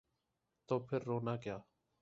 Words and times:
تو 0.69 0.79
پھر 0.79 1.03
رونا 1.03 1.35
کیا؟ 1.37 1.57